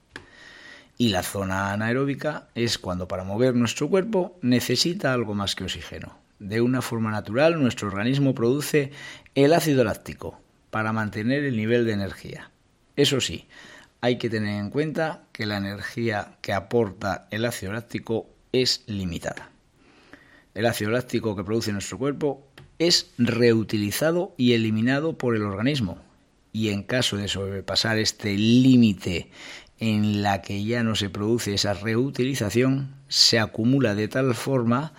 Y 1.00 1.10
la 1.10 1.22
zona 1.22 1.72
anaeróbica 1.72 2.48
es 2.56 2.76
cuando 2.76 3.06
para 3.06 3.22
mover 3.22 3.54
nuestro 3.54 3.88
cuerpo 3.88 4.36
necesita 4.42 5.14
algo 5.14 5.34
más 5.34 5.54
que 5.54 5.64
oxígeno. 5.64 6.18
De 6.40 6.60
una 6.60 6.82
forma 6.82 7.12
natural 7.12 7.60
nuestro 7.60 7.86
organismo 7.86 8.34
produce 8.34 8.90
el 9.36 9.54
ácido 9.54 9.84
láctico 9.84 10.40
para 10.70 10.92
mantener 10.92 11.44
el 11.44 11.56
nivel 11.56 11.86
de 11.86 11.92
energía. 11.92 12.50
Eso 12.96 13.20
sí, 13.20 13.46
hay 14.00 14.18
que 14.18 14.28
tener 14.28 14.58
en 14.60 14.70
cuenta 14.70 15.22
que 15.32 15.46
la 15.46 15.56
energía 15.56 16.36
que 16.40 16.52
aporta 16.52 17.28
el 17.30 17.44
ácido 17.44 17.72
láctico 17.72 18.26
es 18.52 18.82
limitada. 18.86 19.50
El 20.54 20.66
ácido 20.66 20.90
láctico 20.90 21.36
que 21.36 21.44
produce 21.44 21.72
nuestro 21.72 21.98
cuerpo 21.98 22.44
es 22.78 23.12
reutilizado 23.18 24.34
y 24.36 24.54
eliminado 24.54 25.16
por 25.16 25.36
el 25.36 25.42
organismo. 25.42 25.98
Y 26.52 26.70
en 26.70 26.82
caso 26.82 27.16
de 27.16 27.28
sobrepasar 27.28 27.98
este 27.98 28.36
límite 28.36 29.30
en 29.78 30.22
la 30.22 30.42
que 30.42 30.64
ya 30.64 30.82
no 30.82 30.94
se 30.94 31.10
produce 31.10 31.54
esa 31.54 31.74
reutilización, 31.74 32.94
se 33.08 33.38
acumula 33.38 33.94
de 33.94 34.08
tal 34.08 34.34
forma 34.34 34.92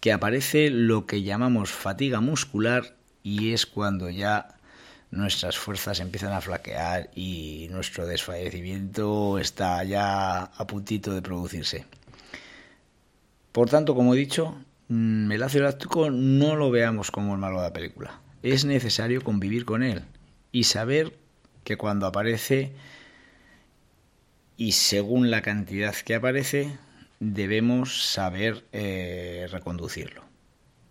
que 0.00 0.12
aparece 0.12 0.70
lo 0.70 1.06
que 1.06 1.22
llamamos 1.22 1.70
fatiga 1.70 2.20
muscular 2.20 2.96
y 3.22 3.52
es 3.52 3.66
cuando 3.66 4.10
ya 4.10 4.56
nuestras 5.10 5.56
fuerzas 5.56 6.00
empiezan 6.00 6.32
a 6.32 6.40
flaquear 6.40 7.10
y 7.14 7.68
nuestro 7.70 8.06
desfallecimiento 8.06 9.38
está 9.38 9.82
ya 9.84 10.42
a 10.42 10.66
puntito 10.66 11.14
de 11.14 11.22
producirse. 11.22 11.86
Por 13.52 13.70
tanto, 13.70 13.94
como 13.94 14.14
he 14.14 14.18
dicho, 14.18 14.54
mm, 14.88 15.32
el 15.32 15.42
ácido 15.42 15.64
láctico 15.64 16.10
no 16.10 16.56
lo 16.56 16.70
veamos 16.70 17.10
como 17.10 17.34
el 17.34 17.40
malo 17.40 17.56
de 17.56 17.68
la 17.68 17.72
película. 17.72 18.20
Es 18.42 18.64
necesario 18.64 19.22
convivir 19.22 19.64
con 19.64 19.82
él 19.82 20.04
y 20.52 20.64
saber 20.64 21.16
que 21.64 21.76
cuando 21.76 22.06
aparece 22.06 22.72
y 24.56 24.72
según 24.72 25.30
la 25.30 25.42
cantidad 25.42 25.94
que 25.94 26.14
aparece, 26.14 26.78
debemos 27.20 28.10
saber 28.10 28.64
eh, 28.72 29.46
reconducirlo. 29.50 30.24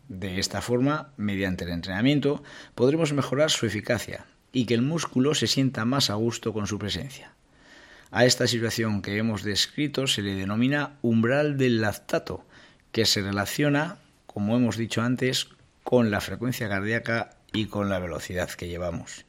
De 0.07 0.39
esta 0.39 0.62
forma, 0.62 1.13
mediante 1.17 1.63
el 1.63 1.72
entrenamiento, 1.72 2.43
podremos 2.75 3.13
mejorar 3.13 3.50
su 3.50 3.65
eficacia 3.65 4.25
y 4.51 4.65
que 4.65 4.75
el 4.75 4.81
músculo 4.81 5.34
se 5.34 5.48
sienta 5.48 5.84
más 5.84 6.10
a 6.10 6.13
gusto 6.13 6.53
con 6.53 6.67
su 6.67 6.77
presencia. 6.77 7.34
A 8.12 8.25
esta 8.25 8.48
situación 8.48 9.01
que 9.01 9.17
hemos 9.17 9.43
descrito 9.43 10.07
se 10.07 10.22
le 10.22 10.36
denomina 10.36 10.98
umbral 11.01 11.57
del 11.57 11.81
lactato, 11.81 12.45
que 12.91 13.05
se 13.05 13.22
relaciona, 13.22 13.98
como 14.25 14.55
hemos 14.55 14.77
dicho 14.77 15.01
antes, 15.01 15.50
con 15.84 16.12
la 16.12 16.22
frecuencia 16.22 16.69
cardíaca 16.69 17.31
y 17.51 17.65
con 17.65 17.89
la 17.89 18.00
velocidad 18.00 18.50
que 18.51 18.67
llevamos. 18.67 19.25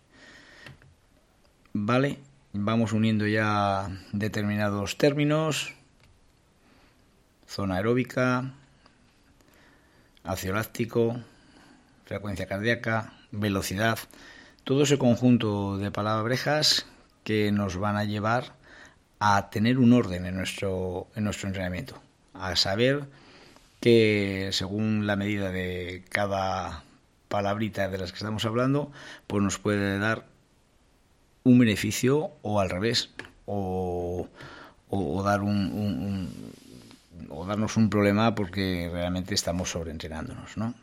Vale, 1.73 2.19
vamos 2.59 2.93
uniendo 2.93 3.27
ya 3.27 3.89
determinados 4.13 4.99
términos. 4.99 5.75
Zona 7.47 7.77
aeróbica, 7.77 8.53
ácido 10.25 10.55
láctico, 10.55 11.21
frecuencia 12.05 12.47
cardíaca, 12.47 13.13
velocidad, 13.31 13.99
todo 14.65 14.83
ese 14.83 14.99
conjunto 14.99 15.79
de 15.79 15.91
palabrejas 15.91 16.87
que 17.25 17.53
nos 17.53 17.77
van 17.77 17.97
a 17.97 18.05
llevar 18.05 18.55
a 19.21 19.51
tener 19.51 19.79
un 19.79 19.93
orden 19.93 20.27
en 20.27 20.37
nuestro, 20.37 21.09
en 21.15 21.25
nuestro 21.25 21.49
entrenamiento, 21.49 22.01
a 22.35 22.57
saber 22.57 23.05
que 23.81 24.51
según 24.53 25.07
la 25.07 25.17
medida 25.17 25.51
de 25.53 26.05
cada 26.09 26.85
palabrita 27.29 27.89
de 27.89 27.99
las 27.99 28.13
que 28.13 28.19
estamos 28.19 28.45
hablando, 28.45 28.91
pues 29.27 29.43
nos 29.43 29.59
puede 29.59 29.99
dar 29.99 30.27
un 31.47 31.61
beneficio 31.61 32.33
o 32.43 32.59
al 32.61 32.71
revés, 32.71 33.11
o, 33.47 34.29
dar 35.25 35.43
un 35.43 36.29
o 37.31 37.47
darnos 37.47 37.77
un 37.77 37.89
problema 37.89 38.35
porque 38.35 38.91
realmente 38.93 39.35
estamos 39.35 39.71
sobreentrenándonos, 39.71 40.57
¿no? 40.57 40.75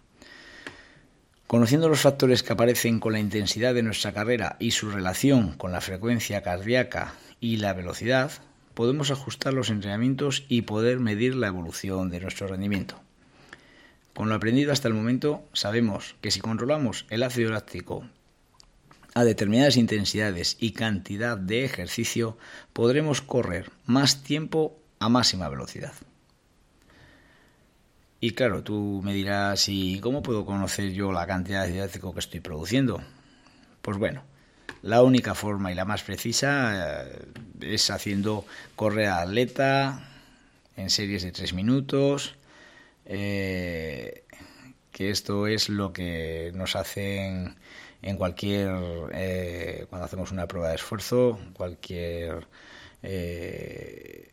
Conociendo 1.48 1.90
los 1.90 2.02
factores 2.02 2.42
que 2.42 2.54
aparecen 2.54 3.00
con 3.00 3.14
la 3.14 3.20
intensidad 3.20 3.74
de 3.74 3.84
nuestra 3.84 4.14
carrera 4.14 4.56
y 4.60 4.72
su 4.72 4.90
relación 4.90 5.54
con 5.54 5.72
la 5.72 5.82
frecuencia 5.82 6.42
cardíaca 6.42 7.14
y 7.40 7.58
la 7.58 7.74
velocidad, 7.74 8.32
podemos 8.74 9.12
ajustar 9.12 9.54
los 9.54 9.70
entrenamientos 9.70 10.46
y 10.48 10.64
poder 10.64 11.00
medir 11.00 11.36
la 11.36 11.48
evolución 11.48 12.10
de 12.10 12.22
nuestro 12.22 12.48
rendimiento. 12.48 13.00
Con 14.16 14.30
lo 14.30 14.36
aprendido 14.36 14.72
hasta 14.72 14.88
el 14.88 14.94
momento, 14.94 15.44
sabemos 15.54 16.16
que 16.22 16.32
si 16.32 16.40
controlamos 16.40 17.06
el 17.10 17.24
ácido 17.24 17.52
láctico 17.52 18.08
a 19.14 19.24
determinadas 19.24 19.78
intensidades 19.78 20.58
y 20.60 20.72
cantidad 20.72 21.38
de 21.38 21.66
ejercicio, 21.66 22.38
podremos 22.74 23.22
correr 23.22 23.72
más 23.86 24.24
tiempo 24.24 24.78
a 25.00 25.10
máxima 25.10 25.50
velocidad. 25.50 25.94
Y 28.20 28.32
claro, 28.32 28.64
tú 28.64 29.02
me 29.04 29.14
dirás, 29.14 29.68
¿y 29.68 30.00
cómo 30.00 30.24
puedo 30.24 30.46
conocer 30.46 30.94
yo 30.94 31.12
la 31.12 31.28
cantidad 31.28 31.66
de 31.66 31.74
didáctico 31.74 32.14
que 32.14 32.22
estoy 32.22 32.40
produciendo? 32.40 33.02
Pues 33.82 33.98
bueno, 33.98 34.24
la 34.82 35.04
única 35.04 35.36
forma 35.36 35.72
y 35.72 35.76
la 35.76 35.86
más 35.86 36.04
precisa 36.04 37.04
eh, 37.04 37.26
es 37.62 37.90
haciendo 37.90 38.46
correr 38.76 39.08
a 39.08 39.22
atleta 39.22 40.08
en 40.78 40.90
series 40.90 41.24
de 41.24 41.32
tres 41.32 41.54
minutos, 41.54 42.36
eh, 43.06 44.24
que 44.92 45.10
esto 45.10 45.48
es 45.48 45.70
lo 45.70 45.92
que 45.92 46.52
nos 46.56 46.76
hacen 46.76 47.56
en 48.04 48.18
cualquier, 48.18 48.70
eh, 49.14 49.86
cuando 49.90 50.06
hacemos 50.06 50.32
una 50.32 50.48
prueba 50.48 50.70
de 50.70 50.76
esfuerzo, 50.76 51.40
cualquier 51.54 52.46
eh, 53.02 54.30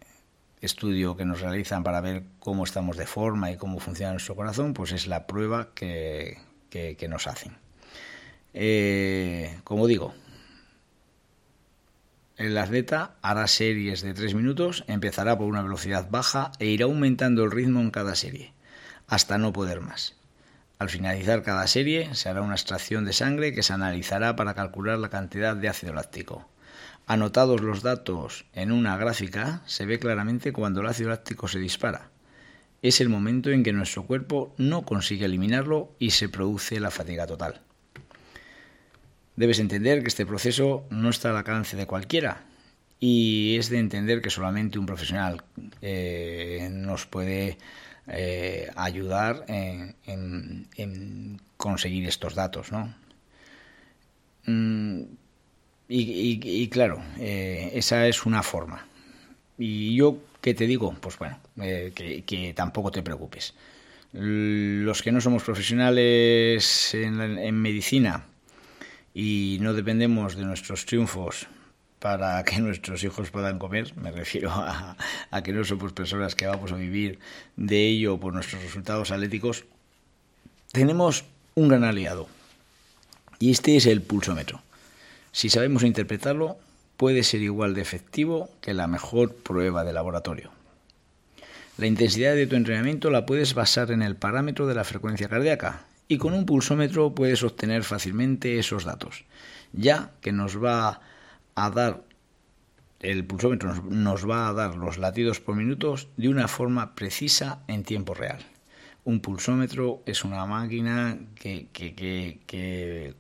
estudio 0.60 1.16
que 1.16 1.24
nos 1.24 1.40
realizan 1.40 1.84
para 1.84 2.00
ver 2.00 2.24
cómo 2.40 2.64
estamos 2.64 2.96
de 2.96 3.06
forma 3.06 3.50
y 3.52 3.56
cómo 3.56 3.78
funciona 3.78 4.12
nuestro 4.12 4.34
corazón, 4.34 4.74
pues 4.74 4.92
es 4.92 5.06
la 5.06 5.26
prueba 5.26 5.68
que, 5.74 6.38
que, 6.68 7.08
nos 7.08 7.28
hacen. 7.28 7.56
Eh, 8.54 9.56
como 9.62 9.86
digo, 9.86 10.14
el 12.36 12.58
atleta 12.58 13.14
hará 13.22 13.46
series 13.46 14.02
de 14.02 14.14
tres 14.14 14.34
minutos, 14.34 14.84
empezará 14.88 15.38
por 15.38 15.46
una 15.46 15.62
velocidad 15.62 16.10
baja 16.10 16.50
e 16.58 16.66
irá 16.66 16.86
aumentando 16.86 17.44
el 17.44 17.52
ritmo 17.52 17.80
en 17.80 17.92
cada 17.92 18.16
serie, 18.16 18.52
hasta 19.06 19.38
no 19.38 19.52
poder 19.52 19.80
más. 19.80 20.19
Al 20.80 20.88
finalizar 20.88 21.42
cada 21.42 21.66
serie 21.66 22.14
se 22.14 22.30
hará 22.30 22.40
una 22.40 22.54
extracción 22.54 23.04
de 23.04 23.12
sangre 23.12 23.52
que 23.52 23.62
se 23.62 23.74
analizará 23.74 24.34
para 24.34 24.54
calcular 24.54 24.98
la 24.98 25.10
cantidad 25.10 25.54
de 25.54 25.68
ácido 25.68 25.92
láctico. 25.92 26.48
Anotados 27.06 27.60
los 27.60 27.82
datos 27.82 28.46
en 28.54 28.72
una 28.72 28.96
gráfica, 28.96 29.60
se 29.66 29.84
ve 29.84 29.98
claramente 29.98 30.54
cuando 30.54 30.80
el 30.80 30.86
ácido 30.86 31.10
láctico 31.10 31.48
se 31.48 31.58
dispara. 31.58 32.08
Es 32.80 33.02
el 33.02 33.10
momento 33.10 33.50
en 33.50 33.62
que 33.62 33.74
nuestro 33.74 34.06
cuerpo 34.06 34.54
no 34.56 34.86
consigue 34.86 35.26
eliminarlo 35.26 35.94
y 35.98 36.12
se 36.12 36.30
produce 36.30 36.80
la 36.80 36.90
fatiga 36.90 37.26
total. 37.26 37.60
Debes 39.36 39.58
entender 39.58 40.00
que 40.00 40.08
este 40.08 40.24
proceso 40.24 40.86
no 40.88 41.10
está 41.10 41.28
al 41.28 41.36
alcance 41.36 41.76
de 41.76 41.86
cualquiera 41.86 42.44
y 42.98 43.56
es 43.58 43.68
de 43.68 43.80
entender 43.80 44.22
que 44.22 44.30
solamente 44.30 44.78
un 44.78 44.86
profesional 44.86 45.42
eh, 45.82 46.70
nos 46.72 47.04
puede 47.04 47.58
eh, 48.06 48.70
ayudar 48.76 49.44
en, 49.48 51.40
conseguir 51.56 52.06
estos 52.08 52.34
datos, 52.34 52.72
¿no? 52.72 52.94
Mm, 54.46 55.02
y, 55.88 56.68
claro, 56.68 57.02
eh, 57.18 57.72
esa 57.74 58.06
es 58.06 58.24
una 58.24 58.42
forma. 58.42 58.86
Y 59.58 59.94
yo, 59.96 60.18
¿qué 60.40 60.54
te 60.54 60.66
digo? 60.66 60.96
Pues 61.00 61.18
bueno, 61.18 61.38
eh, 61.60 61.92
que, 61.94 62.54
tampoco 62.54 62.90
te 62.90 63.02
preocupes. 63.02 63.54
Los 64.12 65.02
que 65.02 65.12
no 65.12 65.20
somos 65.20 65.42
profesionales 65.42 66.94
en 66.94 67.60
medicina 67.60 68.24
y 69.14 69.58
no 69.60 69.72
dependemos 69.74 70.36
de 70.36 70.44
nuestros 70.44 70.86
triunfos 70.86 71.48
para 72.00 72.42
que 72.44 72.58
nuestros 72.58 73.04
hijos 73.04 73.30
puedan 73.30 73.58
comer, 73.58 73.94
me 73.96 74.10
refiero 74.10 74.50
a, 74.50 74.96
que 75.44 75.52
no 75.52 75.62
somos 75.64 75.92
personas 75.92 76.34
que 76.34 76.46
vamos 76.46 76.72
a 76.72 76.76
vivir 76.76 77.18
de 77.56 77.86
ello 77.86 78.18
por 78.18 78.32
nuestros 78.32 78.62
resultados 78.62 79.10
atléticos, 79.10 79.64
tenemos 80.72 81.24
un 81.54 81.68
gran 81.68 81.84
aliado. 81.84 82.26
Y 83.38 83.50
este 83.50 83.76
es 83.76 83.86
el 83.86 84.02
pulsómetro. 84.02 84.62
Si 85.32 85.50
sabemos 85.50 85.82
interpretarlo, 85.82 86.58
puede 86.96 87.22
ser 87.22 87.42
igual 87.42 87.74
de 87.74 87.82
efectivo 87.82 88.50
que 88.60 88.74
la 88.74 88.86
mejor 88.86 89.34
prueba 89.34 89.84
de 89.84 89.92
laboratorio. 89.92 90.50
La 91.76 91.86
intensidad 91.86 92.34
de 92.34 92.46
tu 92.46 92.56
entrenamiento 92.56 93.10
la 93.10 93.26
puedes 93.26 93.54
basar 93.54 93.90
en 93.90 94.02
el 94.02 94.16
parámetro 94.16 94.66
de 94.66 94.74
la 94.74 94.84
frecuencia 94.84 95.28
cardíaca 95.28 95.84
y 96.08 96.18
con 96.18 96.32
un 96.32 96.46
pulsómetro 96.46 97.14
puedes 97.14 97.42
obtener 97.42 97.84
fácilmente 97.84 98.58
esos 98.58 98.84
datos, 98.84 99.24
ya 99.72 100.10
que 100.20 100.32
nos 100.32 100.62
va 100.62 100.88
a 100.88 101.00
dar, 101.54 102.04
el 103.00 103.24
pulsómetro 103.24 103.74
nos, 103.74 104.28
va 104.28 104.48
a 104.48 104.52
dar 104.52 104.76
los 104.76 104.98
latidos 104.98 105.40
por 105.40 105.56
minutos 105.56 106.08
de 106.16 106.28
una 106.28 106.48
forma 106.48 106.94
precisa 106.94 107.62
en 107.68 107.84
tiempo 107.84 108.14
real. 108.14 108.40
Un 109.04 109.20
pulsómetro 109.20 110.02
es 110.06 110.24
una 110.24 110.44
máquina 110.46 111.18
que, 111.34 111.68
que, 111.72 111.94
que, 111.94 113.14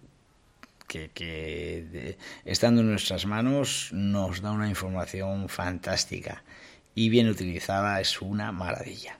que 0.86 2.18
estando 2.44 2.80
en 2.82 2.90
nuestras 2.90 3.24
manos 3.26 3.90
nos 3.92 4.42
da 4.42 4.50
una 4.52 4.68
información 4.68 5.48
fantástica 5.48 6.42
y 6.94 7.08
bien 7.08 7.28
utilizada 7.28 8.00
es 8.00 8.20
una 8.20 8.52
maravilla. 8.52 9.18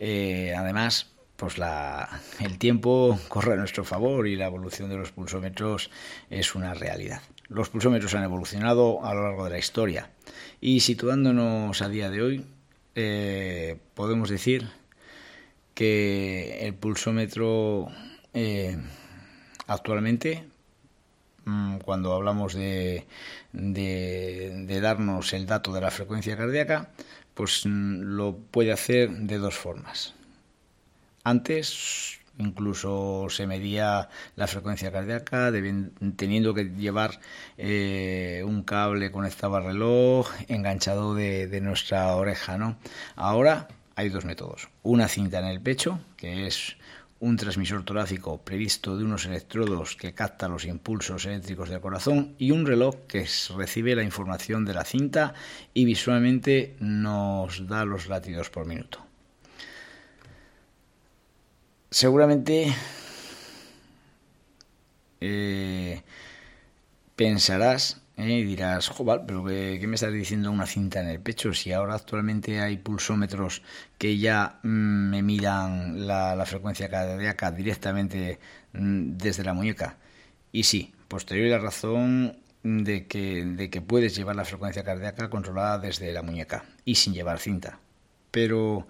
Eh, 0.00 0.54
además, 0.56 1.12
pues 1.36 1.58
la, 1.58 2.20
el 2.40 2.58
tiempo 2.58 3.18
corre 3.28 3.54
a 3.54 3.56
nuestro 3.56 3.84
favor 3.84 4.26
y 4.26 4.36
la 4.36 4.46
evolución 4.46 4.88
de 4.88 4.96
los 4.96 5.12
pulsómetros 5.12 5.90
es 6.30 6.54
una 6.54 6.74
realidad. 6.74 7.22
Los 7.54 7.68
pulsómetros 7.68 8.12
han 8.16 8.24
evolucionado 8.24 9.04
a 9.04 9.14
lo 9.14 9.22
largo 9.22 9.44
de 9.44 9.50
la 9.50 9.58
historia. 9.58 10.10
Y 10.60 10.80
situándonos 10.80 11.80
a 11.82 11.88
día 11.88 12.10
de 12.10 12.20
hoy 12.20 12.44
eh, 12.96 13.78
podemos 13.94 14.28
decir 14.28 14.68
que 15.72 16.66
el 16.66 16.74
pulsómetro 16.74 17.92
eh, 18.32 18.76
actualmente 19.68 20.44
mm, 21.44 21.76
cuando 21.78 22.12
hablamos 22.14 22.54
de, 22.54 23.06
de, 23.52 24.80
darnos 24.80 25.32
el 25.32 25.46
dato 25.46 25.72
de 25.72 25.80
la 25.80 25.92
frecuencia 25.92 26.36
cardíaca 26.36 26.90
pues 27.34 27.66
mm, 27.66 28.00
lo 28.16 28.36
puede 28.36 28.72
hacer 28.72 29.10
de 29.10 29.38
dos 29.38 29.54
formas. 29.54 30.14
Antes 31.22 32.18
incluso 32.38 33.26
se 33.30 33.46
medía 33.46 34.08
la 34.36 34.46
frecuencia 34.46 34.90
cardíaca, 34.90 35.52
teniendo 36.16 36.54
que 36.54 36.64
llevar 36.64 37.20
eh, 37.56 38.42
un 38.46 38.62
cable 38.62 39.10
conectado 39.10 39.56
al 39.56 39.64
reloj 39.64 40.30
enganchado 40.48 41.14
de, 41.14 41.60
nuestra 41.60 42.14
oreja. 42.16 42.58
¿no? 42.58 42.76
Ahora 43.16 43.68
hay 43.96 44.08
dos 44.08 44.24
métodos. 44.24 44.68
Una 44.82 45.08
cinta 45.08 45.38
en 45.38 45.46
el 45.46 45.60
pecho, 45.60 46.00
que 46.16 46.46
es 46.46 46.76
un 47.20 47.36
transmisor 47.36 47.84
torácico 47.84 48.42
previsto 48.42 48.98
de 48.98 49.04
unos 49.04 49.24
electrodos 49.24 49.96
que 49.96 50.12
capta 50.12 50.48
los 50.48 50.66
impulsos 50.66 51.24
eléctricos 51.24 51.70
del 51.70 51.80
corazón 51.80 52.34
y 52.38 52.50
un 52.50 52.66
reloj 52.66 52.96
que 53.08 53.26
recibe 53.56 53.96
la 53.96 54.02
información 54.02 54.64
de 54.64 54.74
la 54.74 54.84
cinta 54.84 55.32
y 55.72 55.84
visualmente 55.86 56.76
nos 56.80 57.66
da 57.66 57.84
los 57.86 58.08
latidos 58.08 58.50
por 58.50 58.66
minuto. 58.66 59.13
Seguramente 61.94 62.74
eh, 65.20 66.02
pensarás 67.14 68.02
eh, 68.16 68.30
y 68.30 68.42
dirás, 68.42 68.88
joder, 68.88 69.20
pero 69.24 69.44
qué, 69.44 69.86
me 69.86 69.94
estás 69.94 70.12
diciendo 70.12 70.50
una 70.50 70.66
cinta 70.66 71.00
en 71.00 71.06
el 71.06 71.20
pecho? 71.20 71.54
Si 71.54 71.70
ahora 71.70 71.94
actualmente 71.94 72.60
hay 72.60 72.78
pulsómetros 72.78 73.62
que 73.96 74.18
ya 74.18 74.58
mm, 74.64 75.10
me 75.10 75.22
miran 75.22 76.04
la, 76.08 76.44
frecuencia 76.46 76.88
cardíaca 76.88 77.52
directamente 77.52 78.40
mm, 78.72 79.16
desde 79.16 79.44
la 79.44 79.54
muñeca. 79.54 79.96
Y 80.50 80.64
sí, 80.64 80.92
pues 81.06 81.24
te 81.26 81.38
doy 81.38 81.48
la 81.48 81.58
razón 81.58 82.36
de 82.64 83.06
que, 83.06 83.44
de 83.44 83.70
que 83.70 83.80
puedes 83.80 84.16
llevar 84.16 84.34
la 84.34 84.44
frecuencia 84.44 84.82
cardíaca 84.82 85.30
controlada 85.30 85.78
desde 85.78 86.12
la 86.12 86.22
muñeca 86.22 86.64
y 86.84 86.96
sin 86.96 87.14
llevar 87.14 87.38
cinta. 87.38 87.78
Pero 88.32 88.88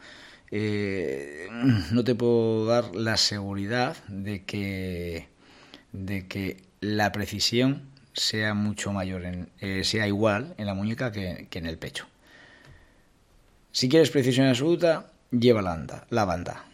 eh, 0.51 1.49
no 1.91 2.05
te 2.05 2.15
puedo 2.15 2.67
dar 2.67 2.95
la 2.95 3.17
seguridad 3.17 3.97
de 4.09 4.45
que, 4.45 5.29
de 5.93 6.27
que 6.29 6.63
la 6.81 7.13
precisión 7.13 7.91
sea 8.13 8.55
mucho 8.55 8.93
mayor, 8.93 9.25
en, 9.25 9.49
eh, 9.61 9.83
sea 9.85 10.07
igual 10.07 10.55
en 10.59 10.67
la 10.67 10.75
muñeca 10.75 11.11
que, 11.11 11.49
en 11.51 11.67
el 11.67 11.79
pecho. 11.79 12.07
Si 13.73 13.89
quieres 13.89 14.11
precisión 14.11 14.47
absoluta, 14.47 15.11
lleva 15.33 15.63
la, 15.63 15.71
banda. 15.71 16.07
La 16.11 16.25
banda. 16.25 16.65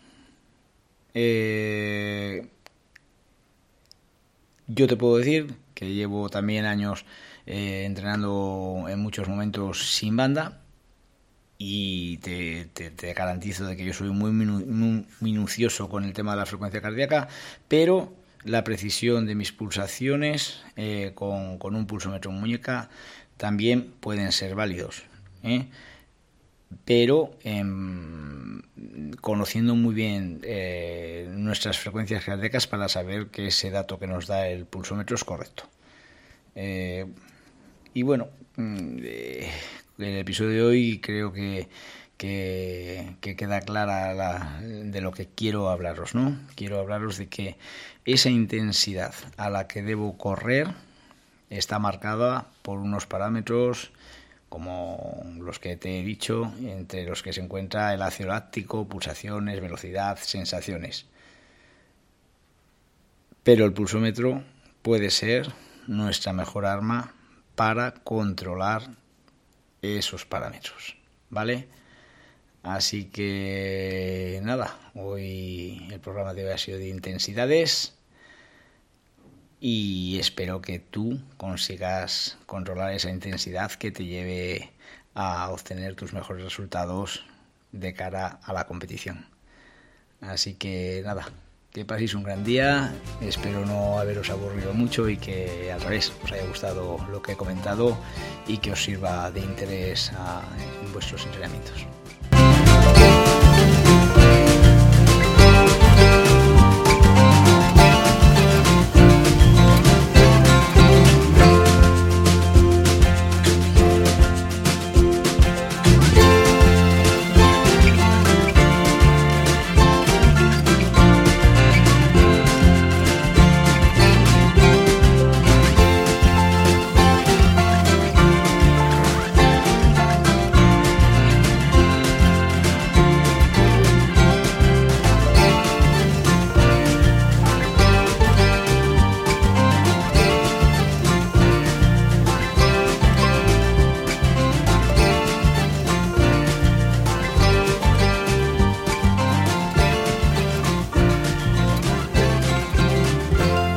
Eh, 1.15 2.47
yo 4.67 4.87
te 4.87 4.97
puedo 4.97 5.17
decir 5.17 5.55
que 5.75 5.95
llevo 5.95 6.29
también 6.29 6.67
años 6.67 7.07
entrenando 7.47 8.85
en 8.89 9.01
muchos 9.01 9.27
momentos 9.27 9.91
sin 9.97 10.17
banda 10.17 10.60
y 11.63 12.17
te, 12.17 13.13
garantizo 13.13 13.67
de 13.67 13.77
que 13.77 13.85
yo 13.85 13.93
soy 13.93 14.09
muy, 14.09 14.33
minucioso 15.21 15.91
con 15.91 16.05
el 16.05 16.15
tema 16.15 16.33
de 16.33 16.39
la 16.39 16.47
frecuencia 16.47 16.81
cardíaca, 16.81 17.29
pero 17.69 18.15
la 18.45 18.65
precisión 18.65 19.27
de 19.27 19.35
mis 19.35 19.53
pulsaciones 19.53 20.63
eh, 20.77 21.13
con, 21.15 21.59
un 21.63 21.87
pulsómetro 21.87 22.31
en 22.31 22.41
muñeca 22.41 22.89
también 23.37 23.93
pueden 24.01 24.33
ser 24.33 24.55
válidos. 24.55 25.03
¿eh? 25.43 25.67
Pero, 26.87 27.37
em, 27.45 28.63
conociendo 29.21 29.75
muy 29.75 29.95
bien 29.95 30.41
eh, 30.45 31.29
nuestras 31.31 31.79
frecuencias 31.79 32.25
cardíacas 32.25 32.67
para 32.69 32.89
saber 32.89 33.27
que 33.27 33.49
ese 33.49 33.71
dato 33.71 33.99
que 33.99 34.07
nos 34.07 34.27
da 34.27 34.49
el 34.49 34.65
pulsómetro 34.65 35.15
es 35.15 35.25
correcto. 35.25 35.65
Y 37.93 38.03
bueno, 38.03 38.29
mm, 38.57 38.99
el 40.01 40.19
episodio 40.19 40.51
de 40.51 40.63
hoy 40.63 41.01
creo 41.01 41.33
que, 41.33 41.69
que, 42.17 43.17
queda 43.21 43.61
clara 43.61 44.61
de 44.63 45.01
lo 45.01 45.13
que 45.13 45.27
quiero 45.27 45.71
hablaros, 45.71 46.15
¿no? 46.15 46.39
Quiero 46.55 46.79
hablaros 46.79 47.19
de 47.19 47.29
que 47.29 47.57
esa 48.05 48.31
intensidad 48.31 49.15
a 49.37 49.51
la 49.51 49.67
que 49.67 49.83
debo 49.83 50.19
correr 50.19 50.69
está 51.49 51.79
marcada 51.79 52.47
por 52.63 52.79
unos 52.79 53.07
parámetros 53.07 53.93
como 54.51 55.23
los 55.39 55.61
que 55.61 55.77
te 55.77 56.01
he 56.01 56.03
dicho, 56.03 56.53
entre 56.61 57.05
los 57.05 57.23
que 57.23 57.33
se 57.33 57.41
encuentra 57.41 57.95
el 57.95 58.03
ácido 58.03 58.31
láctico, 58.31 58.89
pulsaciones, 58.89 59.61
velocidad, 59.61 60.19
sensaciones. 60.21 61.07
Pero 63.45 63.65
el 63.65 63.73
pulsómetro 63.73 64.43
puede 64.83 65.11
ser 65.11 65.53
nuestra 65.87 66.33
mejor 66.33 66.67
arma 66.67 67.15
para 67.55 67.95
controlar 67.95 68.91
esos 69.83 70.25
parámetros, 70.27 70.97
¿vale? 71.29 71.69
Así 72.63 73.07
que 73.07 74.41
nada, 74.43 74.77
hoy 74.95 75.89
el 75.91 76.01
programa 76.01 76.35
de 76.35 76.45
hoy 76.45 76.53
ha 76.53 76.59
sido 76.59 76.79
de 76.79 76.89
intensidades 76.89 77.95
y 79.61 80.19
espero 80.19 80.61
que 80.61 80.79
tú 80.79 81.21
consigas 81.37 82.39
controlar 82.47 82.93
esa 82.93 83.11
intensidad 83.11 83.73
que 83.73 83.91
te 83.91 84.05
lleve 84.05 84.73
a 85.15 85.51
obtener 85.51 85.95
tus 85.95 86.13
mejores 86.13 86.45
resultados 86.45 87.25
de 87.73 87.95
cara 87.95 88.41
a 88.43 88.53
la 88.53 88.67
competición. 88.67 89.27
Así 90.21 90.55
que 90.55 91.03
nada, 91.05 91.31
que 91.73 91.85
paséis 91.85 92.15
un 92.15 92.25
gran 92.25 92.43
día, 92.43 92.93
espero 93.21 93.65
no 93.65 93.99
haberos 93.99 94.31
aburrido 94.31 94.75
mucho 94.75 95.09
y 95.09 95.17
que 95.17 95.71
al 95.73 95.81
revés 95.81 96.13
os 96.23 96.33
haya 96.33 96.45
gustado 96.47 96.99
lo 97.11 97.23
que 97.23 97.33
he 97.33 97.37
comentado 97.37 97.97
y 98.49 98.59
que 98.59 98.73
os 98.73 98.83
sirva 98.83 99.31
de 99.31 99.41
interés 99.41 100.11
en 100.85 100.93
vuestros 100.93 101.25
entrenamientos. 101.27 101.87